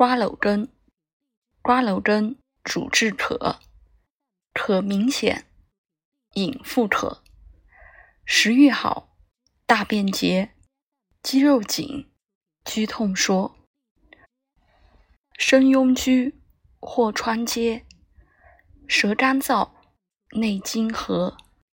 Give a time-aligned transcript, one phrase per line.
[0.00, 0.72] 瓜蒌根，
[1.60, 3.60] 瓜蒌根主治渴，
[4.54, 5.44] 渴明显，
[6.32, 7.22] 饮复渴，
[8.24, 9.14] 食欲好，
[9.66, 10.54] 大便结，
[11.22, 12.10] 肌肉紧，
[12.64, 13.54] 居痛说。
[15.38, 16.32] 身痈疽
[16.80, 17.84] 或穿结，
[18.88, 19.72] 舌干燥，
[20.30, 21.36] 内经和。